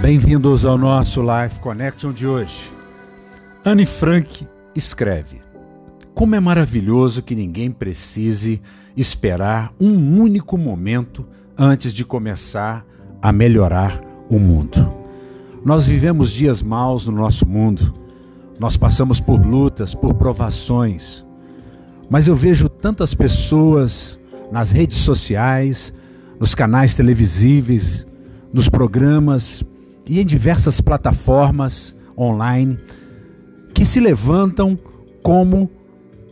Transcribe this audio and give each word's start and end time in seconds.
Bem-vindos 0.00 0.64
ao 0.64 0.78
nosso 0.78 1.20
Life 1.20 1.60
Connection 1.60 2.12
de 2.12 2.26
hoje. 2.26 2.72
Anne 3.64 3.84
Frank 3.84 4.48
escreve: 4.74 5.40
Como 6.14 6.34
é 6.34 6.40
maravilhoso 6.40 7.22
que 7.22 7.34
ninguém 7.34 7.70
precise 7.70 8.62
esperar 8.96 9.72
um 9.78 10.20
único 10.20 10.56
momento 10.56 11.26
antes 11.56 11.92
de 11.92 12.04
começar 12.04 12.84
a 13.20 13.32
melhorar 13.32 14.00
o 14.30 14.38
mundo. 14.38 14.88
Nós 15.64 15.86
vivemos 15.86 16.32
dias 16.32 16.62
maus 16.62 17.06
no 17.06 17.12
nosso 17.12 17.46
mundo, 17.46 17.92
nós 18.58 18.76
passamos 18.76 19.20
por 19.20 19.44
lutas, 19.44 19.94
por 19.94 20.14
provações, 20.14 21.26
mas 22.10 22.26
eu 22.26 22.34
vejo 22.34 22.68
tantas 22.68 23.14
pessoas 23.14 24.18
nas 24.50 24.72
redes 24.72 24.98
sociais, 24.98 25.92
nos 26.40 26.54
canais 26.56 26.94
televisíveis, 26.94 28.04
nos 28.52 28.68
programas, 28.68 29.62
e 30.10 30.18
em 30.20 30.26
diversas 30.26 30.80
plataformas 30.80 31.94
online 32.18 32.76
que 33.72 33.84
se 33.84 34.00
levantam 34.00 34.76
como 35.22 35.70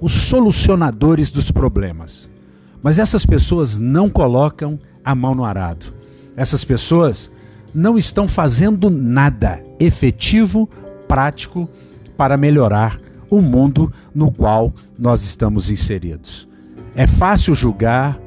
os 0.00 0.10
solucionadores 0.10 1.30
dos 1.30 1.52
problemas. 1.52 2.28
Mas 2.82 2.98
essas 2.98 3.24
pessoas 3.24 3.78
não 3.78 4.10
colocam 4.10 4.80
a 5.04 5.14
mão 5.14 5.32
no 5.32 5.44
arado. 5.44 5.86
Essas 6.36 6.64
pessoas 6.64 7.30
não 7.72 7.96
estão 7.96 8.26
fazendo 8.26 8.90
nada 8.90 9.62
efetivo, 9.78 10.68
prático 11.06 11.68
para 12.16 12.36
melhorar 12.36 13.00
o 13.30 13.40
mundo 13.40 13.92
no 14.14 14.30
qual 14.30 14.72
nós 14.98 15.22
estamos 15.22 15.70
inseridos. 15.70 16.48
É 16.94 17.06
fácil 17.06 17.54
julgar, 17.54 18.18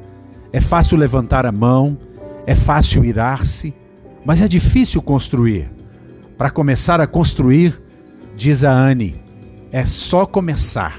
é 0.52 0.60
fácil 0.60 0.96
levantar 0.96 1.46
a 1.46 1.52
mão, 1.52 1.98
é 2.46 2.54
fácil 2.54 3.04
irar-se, 3.04 3.74
mas 4.24 4.40
é 4.40 4.48
difícil 4.48 5.02
construir. 5.02 5.70
Para 6.36 6.50
começar 6.50 7.00
a 7.00 7.06
construir, 7.06 7.80
diz 8.36 8.64
a 8.64 8.72
Anne, 8.72 9.20
é 9.70 9.84
só 9.86 10.26
começar. 10.26 10.98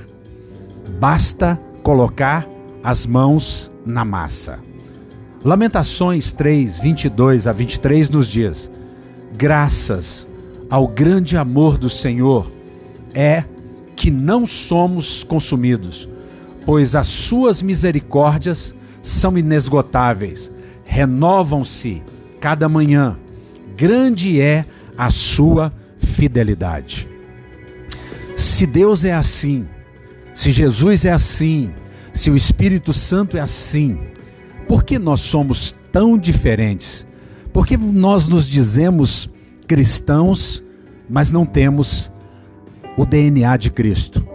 Basta 1.00 1.60
colocar 1.82 2.48
as 2.84 3.06
mãos 3.06 3.72
na 3.86 4.04
massa. 4.04 4.60
Lamentações 5.44 6.32
3, 6.32 6.80
22 6.80 7.48
a 7.48 7.52
23 7.52 8.10
nos 8.10 8.28
diz: 8.28 8.72
Graças 9.36 10.28
ao 10.70 10.88
grande 10.88 11.38
amor 11.38 11.78
do 11.78 11.90
Senhor 11.90 12.50
é 13.14 13.44
que 14.04 14.12
não 14.12 14.46
somos 14.46 15.24
consumidos, 15.24 16.10
pois 16.66 16.94
as 16.94 17.08
suas 17.08 17.62
misericórdias 17.62 18.76
são 19.02 19.38
inesgotáveis, 19.38 20.52
renovam-se 20.84 22.04
cada 22.42 22.68
manhã. 22.68 23.18
Grande 23.78 24.42
é 24.42 24.66
a 24.98 25.10
sua 25.10 25.72
fidelidade. 25.98 27.08
Se 28.36 28.68
Deus 28.68 29.06
é 29.06 29.14
assim, 29.14 29.66
se 30.34 30.52
Jesus 30.52 31.06
é 31.06 31.14
assim, 31.14 31.72
se 32.14 32.30
o 32.30 32.36
Espírito 32.36 32.92
Santo 32.92 33.38
é 33.38 33.40
assim, 33.40 33.98
por 34.68 34.84
que 34.84 35.00
nós 35.00 35.22
somos 35.22 35.74
tão 35.94 36.18
diferentes? 36.18 37.08
Por 37.54 37.66
que 37.66 37.78
nós 37.78 38.28
nos 38.28 38.50
dizemos 38.50 39.30
cristãos, 39.66 40.62
mas 41.10 41.32
não 41.32 41.46
temos 41.46 42.12
o 42.98 43.06
DNA 43.06 43.58
de 43.58 43.72
Cristo? 43.72 44.28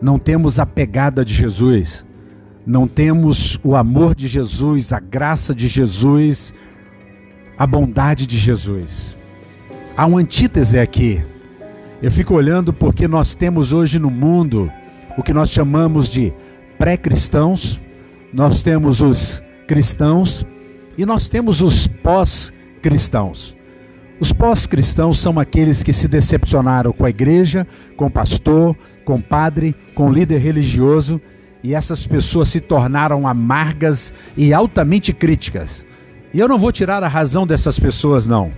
Não 0.00 0.18
temos 0.18 0.58
a 0.58 0.66
pegada 0.66 1.24
de 1.24 1.32
Jesus? 1.32 2.04
Não 2.66 2.88
temos 2.88 3.58
o 3.62 3.76
amor 3.76 4.14
de 4.14 4.26
Jesus, 4.26 4.92
a 4.92 4.98
graça 4.98 5.54
de 5.54 5.68
Jesus, 5.68 6.52
a 7.56 7.66
bondade 7.66 8.26
de 8.26 8.36
Jesus. 8.36 9.16
Há 9.96 10.04
uma 10.04 10.20
antítese 10.20 10.78
aqui. 10.78 11.22
Eu 12.02 12.10
fico 12.10 12.34
olhando 12.34 12.72
porque 12.72 13.08
nós 13.08 13.34
temos 13.34 13.72
hoje 13.72 13.98
no 13.98 14.10
mundo 14.10 14.70
o 15.16 15.22
que 15.22 15.32
nós 15.32 15.50
chamamos 15.50 16.10
de 16.10 16.32
pré-cristãos, 16.78 17.80
nós 18.32 18.62
temos 18.62 19.00
os 19.00 19.42
cristãos 19.66 20.44
e 20.98 21.06
nós 21.06 21.28
temos 21.28 21.62
os 21.62 21.86
pós-cristãos. 21.86 23.55
Os 24.18 24.32
pós-cristãos 24.32 25.18
são 25.18 25.38
aqueles 25.38 25.82
que 25.82 25.92
se 25.92 26.08
decepcionaram 26.08 26.92
com 26.92 27.04
a 27.04 27.10
igreja, 27.10 27.66
com 27.96 28.06
o 28.06 28.10
pastor, 28.10 28.74
com 29.04 29.16
o 29.16 29.22
padre, 29.22 29.74
com 29.94 30.06
o 30.06 30.12
líder 30.12 30.38
religioso 30.38 31.20
e 31.66 31.74
essas 31.74 32.06
pessoas 32.06 32.48
se 32.48 32.60
tornaram 32.60 33.26
amargas 33.26 34.12
e 34.36 34.54
altamente 34.54 35.12
críticas. 35.12 35.84
E 36.32 36.38
eu 36.38 36.46
não 36.46 36.58
vou 36.58 36.70
tirar 36.70 37.02
a 37.02 37.08
razão 37.08 37.44
dessas 37.44 37.76
pessoas, 37.76 38.24
não. 38.24 38.52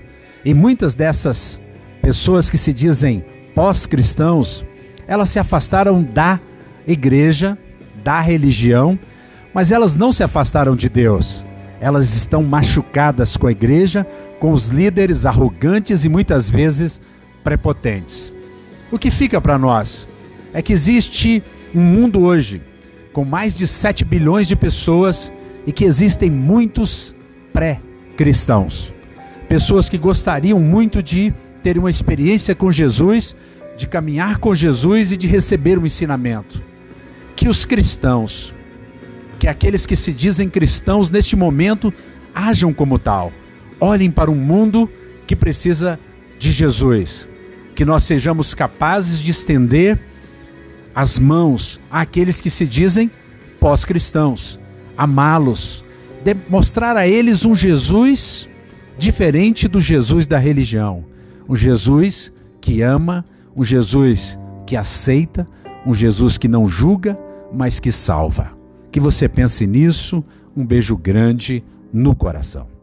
E 0.44 0.52
muitas 0.52 0.94
dessas 0.94 1.58
pessoas 2.02 2.50
que 2.50 2.58
se 2.58 2.70
dizem 2.70 3.25
pós-cristãos, 3.54 4.62
elas 5.06 5.30
se 5.30 5.38
afastaram 5.38 6.02
da 6.02 6.38
igreja, 6.86 7.56
da 8.04 8.20
religião, 8.20 8.98
mas 9.54 9.72
elas 9.72 9.96
não 9.96 10.12
se 10.12 10.22
afastaram 10.22 10.76
de 10.76 10.90
Deus. 10.90 11.46
Elas 11.80 12.14
estão 12.14 12.42
machucadas 12.42 13.38
com 13.38 13.46
a 13.46 13.52
igreja, 13.52 14.06
com 14.38 14.53
os 14.53 14.69
líderes 14.69 15.26
arrogantes 15.26 16.04
e 16.04 16.09
muitas 16.09 16.49
vezes 16.49 17.00
prepotentes. 17.43 18.32
O 18.91 18.99
que 18.99 19.10
fica 19.10 19.41
para 19.41 19.59
nós 19.59 20.06
é 20.53 20.62
que 20.62 20.72
existe 20.72 21.43
um 21.75 21.81
mundo 21.81 22.21
hoje 22.21 22.62
com 23.12 23.25
mais 23.25 23.54
de 23.54 23.66
7 23.66 24.04
bilhões 24.04 24.47
de 24.47 24.54
pessoas 24.54 25.32
e 25.66 25.72
que 25.72 25.84
existem 25.84 26.31
muitos 26.31 27.15
pré-cristãos. 27.53 28.93
Pessoas 29.49 29.88
que 29.88 29.99
gostariam 29.99 30.60
muito 30.60 31.03
de 31.03 31.32
ter 31.62 31.78
uma 31.78 31.91
experiência 31.91 32.55
com 32.55 32.70
Jesus, 32.70 33.34
de 33.76 33.87
caminhar 33.87 34.38
com 34.38 34.55
Jesus 34.55 35.12
e 35.12 35.16
de 35.16 35.26
receber 35.26 35.78
um 35.78 35.87
ensinamento. 35.87 36.62
Que 37.34 37.49
os 37.49 37.65
cristãos, 37.65 38.55
que 39.38 39.49
aqueles 39.49 39.84
que 39.84 39.97
se 39.97 40.12
dizem 40.12 40.49
cristãos 40.49 41.10
neste 41.10 41.34
momento, 41.37 41.93
ajam 42.34 42.72
como 42.72 42.99
tal. 42.99 43.32
Olhem 43.80 44.10
para 44.10 44.30
um 44.30 44.34
mundo 44.34 44.88
que 45.26 45.36
precisa 45.36 45.98
de 46.38 46.50
Jesus. 46.50 47.28
Que 47.74 47.84
nós 47.84 48.04
sejamos 48.04 48.54
capazes 48.54 49.18
de 49.18 49.30
estender 49.30 49.98
as 50.94 51.18
mãos 51.18 51.80
àqueles 51.90 52.40
que 52.40 52.50
se 52.50 52.66
dizem 52.66 53.10
pós-cristãos, 53.60 54.58
amá-los, 54.96 55.84
mostrar 56.48 56.96
a 56.96 57.06
eles 57.06 57.44
um 57.44 57.54
Jesus 57.54 58.48
diferente 58.98 59.68
do 59.68 59.80
Jesus 59.80 60.26
da 60.26 60.38
religião. 60.38 61.04
Um 61.48 61.56
Jesus 61.56 62.32
que 62.60 62.82
ama, 62.82 63.24
um 63.56 63.64
Jesus 63.64 64.38
que 64.66 64.76
aceita, 64.76 65.46
um 65.86 65.94
Jesus 65.94 66.36
que 66.36 66.48
não 66.48 66.66
julga, 66.66 67.18
mas 67.52 67.78
que 67.78 67.92
salva. 67.92 68.50
Que 68.90 69.00
você 69.00 69.28
pense 69.28 69.66
nisso. 69.66 70.24
Um 70.56 70.66
beijo 70.66 70.96
grande 70.96 71.64
no 71.92 72.14
coração. 72.14 72.77